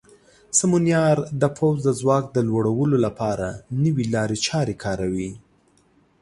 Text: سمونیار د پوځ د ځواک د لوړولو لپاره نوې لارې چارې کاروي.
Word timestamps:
سمونیار 0.59 1.17
د 1.41 1.43
پوځ 1.57 1.77
د 1.85 1.89
ځواک 1.99 2.25
د 2.31 2.37
لوړولو 2.49 2.97
لپاره 3.05 3.47
نوې 3.83 4.05
لارې 4.15 4.37
چارې 4.47 4.75
کاروي. 4.83 5.31